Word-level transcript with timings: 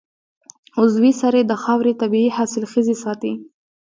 عضوي 0.79 1.11
سرې 1.21 1.41
د 1.47 1.53
خاورې 1.63 1.93
طبعي 2.01 2.27
حاصلخېزي 2.37 2.95
ساتي. 3.03 3.33